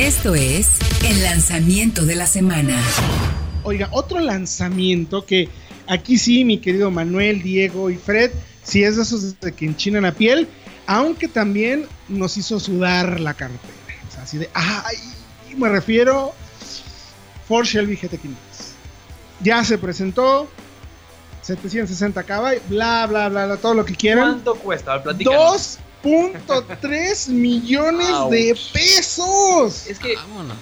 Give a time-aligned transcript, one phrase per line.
[0.00, 2.74] Esto es el lanzamiento de la semana.
[3.64, 5.50] Oiga, otro lanzamiento que
[5.86, 8.30] aquí sí, mi querido Manuel, Diego y Fred,
[8.62, 10.48] sí es de esos de que enchinan la piel,
[10.86, 13.74] aunque también nos hizo sudar la cartera.
[14.08, 14.96] O sea, así de, ay,
[15.58, 16.32] me refiero
[17.46, 18.36] Ford Shelby GT500.
[19.42, 20.48] Ya se presentó,
[21.56, 24.42] 760 caballos, bla, bla, bla, bla, todo lo que quieran.
[24.42, 24.92] ¿Cuánto cuesta?
[24.92, 25.78] A ver, platícanos.
[26.04, 29.86] 2.3 millones de pesos.
[29.88, 30.56] Es que, Vámonos.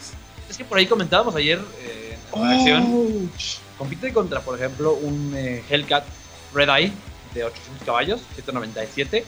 [0.49, 2.81] es que por ahí comentábamos ayer eh, en la.
[2.85, 3.59] Ouch.
[3.77, 6.05] Compite contra, por ejemplo, un eh, Hellcat
[6.53, 6.93] Red Eye
[7.35, 9.25] de 800 caballos, 197.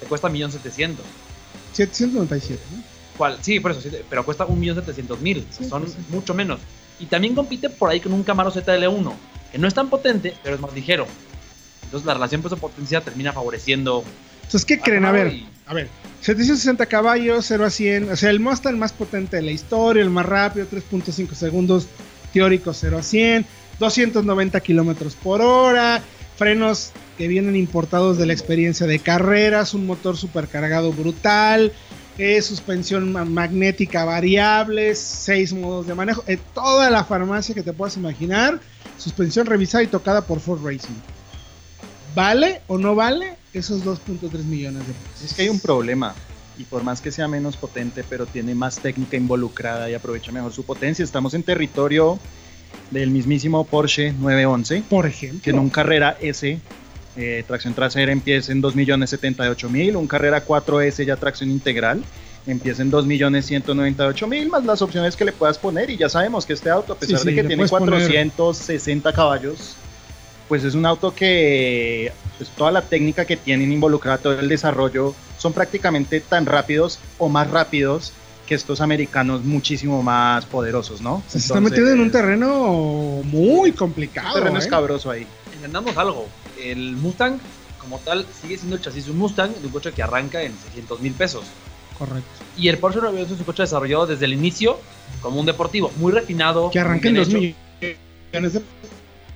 [0.00, 0.96] Te cuesta 1.700.000.
[1.72, 2.82] 797, ¿no?
[3.16, 3.38] ¿Cuál?
[3.40, 5.44] Sí, por eso, sí, pero cuesta 1.700.000.
[5.50, 5.98] Sí, son pues sí.
[6.10, 6.60] mucho menos.
[7.00, 9.14] Y también compite por ahí con un Camaro ZL1,
[9.54, 11.06] que no es tan potente, pero es más ligero.
[11.84, 14.02] Entonces la relación peso-potencia termina favoreciendo.
[14.42, 15.04] Entonces, ¿qué creen?
[15.04, 15.88] A ver, y- a ver.
[16.22, 18.10] 760 caballos, 0 a 100.
[18.10, 21.86] O sea, el Mustang más potente de la historia, el más rápido, 3.5 segundos
[22.32, 23.46] teóricos, 0 a 100.
[23.78, 26.02] 290 kilómetros por hora.
[26.36, 29.72] Frenos que vienen importados de la experiencia de carreras.
[29.72, 31.72] Un motor supercargado brutal.
[32.18, 34.94] eh, suspensión ma- magnética variable.
[34.96, 36.24] 6 modos de manejo.
[36.26, 38.60] eh, toda la farmacia que te puedas imaginar.
[38.98, 40.94] Suspensión revisada y tocada por Ford Racing.
[42.14, 45.24] ¿Vale o no vale esos 2.3 millones de pesos?
[45.24, 46.14] Es que hay un problema.
[46.56, 50.52] Y por más que sea menos potente, pero tiene más técnica involucrada y aprovecha mejor
[50.52, 51.04] su potencia.
[51.04, 52.18] Estamos en territorio
[52.92, 55.40] del mismísimo Porsche 911, Por ejemplo.
[55.42, 56.60] que en un Carrera S,
[57.16, 62.04] eh, tracción trasera empieza en 2.078.000, un Carrera 4S ya tracción integral
[62.46, 65.90] empieza en 2.198.000, más las opciones que le puedas poner.
[65.90, 69.12] Y ya sabemos que este auto, a pesar Sí, de que tiene puedes poner- 460
[69.12, 69.76] caballos,
[70.48, 75.14] pues es un auto que pues, toda la técnica que tienen involucrada, todo el desarrollo,
[75.38, 78.12] son prácticamente tan rápidos o más rápidos
[78.46, 81.22] que estos americanos muchísimo más poderosos, ¿no?
[81.28, 84.28] Se está metiendo en un Entonces, terreno muy complicado.
[84.28, 84.62] un terreno ¿eh?
[84.62, 85.26] escabroso ahí.
[85.54, 86.26] Entendamos algo.
[86.62, 87.38] El Mustang,
[87.78, 90.52] como tal, sigue siendo el chasis de un Mustang, de un coche que arranca en
[90.58, 91.44] 600 mil pesos.
[91.98, 92.28] Correcto.
[92.56, 94.78] Y el Porsche 911 es un coche desarrollado desde el inicio
[95.20, 96.70] como un deportivo, muy refinado.
[96.70, 97.98] Que arranque en muy 2 bien hecho,
[98.32, 98.62] millones de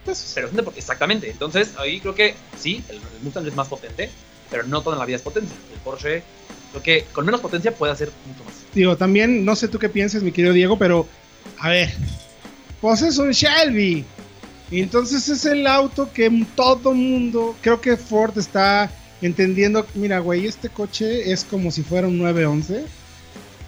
[0.05, 0.33] pesos.
[0.35, 1.31] Pero es un deporte, exactamente.
[1.31, 4.11] Entonces, ahí creo que sí, el, el Mustang es más potente,
[4.51, 5.57] pero no toda la vida es potencia.
[5.73, 6.23] El Porsche,
[6.73, 8.55] creo que con menos potencia puede hacer mucho más.
[8.75, 11.07] Digo, también, no sé tú qué piensas, mi querido Diego, pero
[11.59, 11.93] a ver,
[12.81, 14.05] pues es un Shelby.
[14.71, 18.91] Y entonces es el auto que todo mundo, creo que Ford está
[19.27, 22.85] entendiendo, mira, güey, este coche es como si fuera un 911.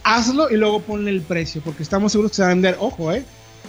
[0.03, 3.13] Hazlo y luego ponle el precio, porque estamos seguros que se va a vender, ojo,
[3.13, 3.25] eh,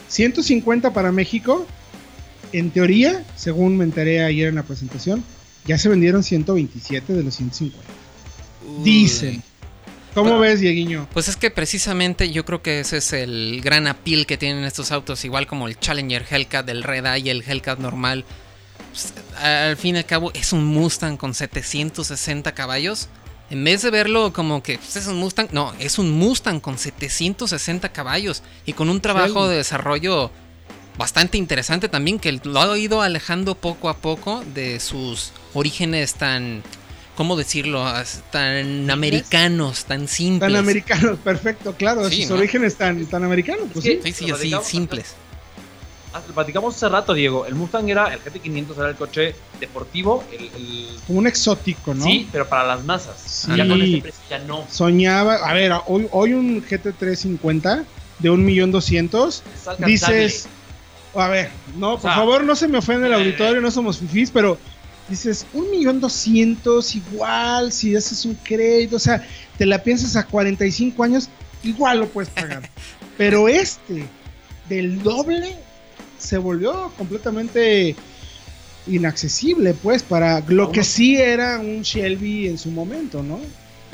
[0.08, 1.66] 150 para México.
[2.54, 5.24] En teoría, según me enteré ayer en la presentación,
[5.66, 7.78] ya se vendieron 127 de los 150.
[8.78, 8.84] Uy.
[8.84, 9.44] Dicen.
[10.14, 10.42] ¿Cómo Bueno.
[10.42, 11.08] ves, Dieguiño?
[11.14, 14.92] Pues es que precisamente yo creo que ese es el gran appeal que tienen estos
[14.92, 18.26] autos, igual como el Challenger Hellcat del Red Eye y el Hellcat normal.
[18.90, 23.10] Pues, al fin y al cabo es un Mustang con 760 caballos.
[23.50, 26.78] En vez de verlo como que pues, es un Mustang, no, es un Mustang con
[26.78, 30.32] 760 caballos y con un trabajo de desarrollo
[30.98, 36.64] bastante interesante también que lo ha ido alejando poco a poco de sus orígenes tan,
[37.16, 37.86] ¿cómo decirlo?
[38.32, 40.52] Tan americanos, tan simples.
[40.52, 42.38] Tan americanos, perfecto, claro, Sí, sus ¿no?
[42.38, 44.14] orígenes tan, tan americanos, pues Es sí.
[44.14, 45.16] Sí, sí, así, simples.
[46.14, 47.46] Ah, lo platicamos hace rato, Diego.
[47.46, 52.04] El Mustang era, el GT500 era el coche deportivo, el, el- Como un exótico, ¿no?
[52.04, 53.16] sí, pero para las masas.
[53.26, 53.52] Sí.
[53.56, 54.66] Ya con ese precio ya no.
[54.70, 57.86] Soñaba, a ver, hoy, hoy un GT350
[58.20, 60.18] de un millón doscientos, Es alcanzable.
[60.18, 60.48] dices,
[61.16, 63.98] a ver, no, por sea, favor, no se me ofende el eh, auditorio, no somos
[64.00, 64.58] fifís, pero
[65.08, 69.26] dices, un millón doscientos igual, si haces un crédito, o sea,
[69.58, 71.30] te la piensas a 45 años,
[71.64, 72.70] igual lo puedes pagar.
[73.18, 74.06] pero este,
[74.70, 75.56] del doble,
[76.22, 77.96] se volvió completamente
[78.88, 83.40] inaccesible, pues, para lo que no- sí era un Shelby en su momento, ¿no?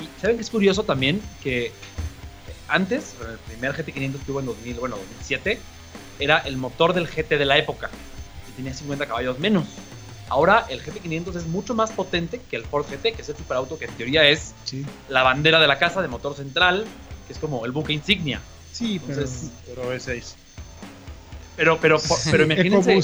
[0.00, 1.72] Y saben que es curioso también que
[2.68, 5.58] antes, el primer GT500 que hubo en 2000, bueno, 2007,
[6.18, 7.90] era el motor del GT de la época,
[8.46, 9.68] que tenía 50 caballos menos.
[10.30, 13.78] Ahora el GT500 es mucho más potente que el Ford GT, que es el superauto
[13.78, 14.84] que en teoría es Sí.
[15.08, 16.86] la bandera de la casa de motor central,
[17.26, 18.40] que es como el buque insignia.
[18.72, 19.20] Sí, pero...
[19.22, 20.34] Entonces, Pero V6.
[21.58, 21.98] Pero, pero,
[22.30, 23.00] pero imagínense,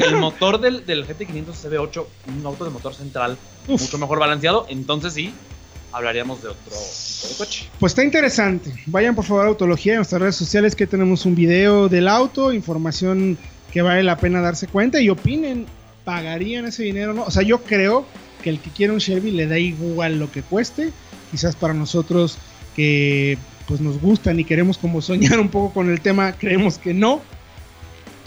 [0.00, 2.06] el motor del, del GT500 CB8,
[2.38, 3.36] un auto de motor central
[3.68, 3.82] Uf.
[3.82, 5.34] mucho mejor balanceado, entonces sí,
[5.92, 7.68] hablaríamos de otro tipo de coche.
[7.78, 8.72] Pues está interesante.
[8.86, 12.50] Vayan por favor a Autología en nuestras redes sociales que tenemos un video del auto,
[12.50, 13.36] información
[13.70, 15.66] que vale la pena darse cuenta y opinen,
[16.06, 17.24] ¿pagarían ese dinero o no?
[17.24, 18.06] O sea, yo creo
[18.42, 20.92] que el que quiere un Chevy le da igual lo que cueste.
[21.30, 22.38] Quizás para nosotros
[22.74, 26.94] que pues nos gustan y queremos como soñar un poco con el tema, creemos que
[26.94, 27.20] no.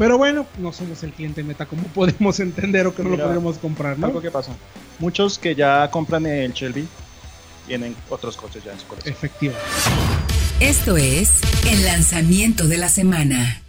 [0.02, 3.60] Pero bueno, no somos el cliente meta, como podemos entender o que no lo podemos
[3.60, 4.08] comprar, ¿no?
[4.08, 4.52] Algo que pasa.
[4.98, 6.88] Muchos que ya compran el Shelby
[7.68, 9.14] tienen otros coches ya en su colección.
[9.14, 9.68] Efectivamente.
[10.60, 11.40] Esto es
[11.70, 13.62] el lanzamiento de la semana.